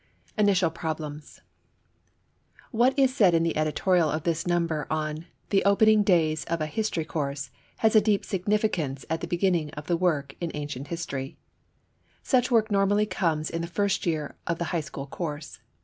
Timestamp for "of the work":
9.75-10.35